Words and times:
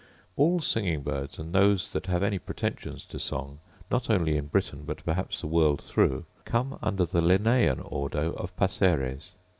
All 0.35 0.61
singing 0.61 1.03
birds, 1.03 1.37
and 1.37 1.53
those 1.53 1.91
that 1.91 2.07
have 2.07 2.23
any 2.23 2.39
pretensions 2.39 3.05
to 3.05 3.19
song, 3.19 3.59
not 3.91 4.09
only 4.09 4.35
in 4.35 4.47
Britain, 4.47 4.81
but 4.83 5.05
perhaps 5.05 5.39
the 5.41 5.45
world 5.45 5.79
through, 5.79 6.25
come 6.43 6.79
under 6.81 7.05
the 7.05 7.21
Linnaean 7.21 7.79
ordo 7.81 8.31
of 8.31 8.57
passeres. 8.57 9.33